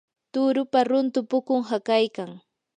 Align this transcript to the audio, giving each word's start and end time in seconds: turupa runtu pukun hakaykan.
turupa 0.33 0.79
runtu 0.89 1.19
pukun 1.29 1.61
hakaykan. 1.69 2.29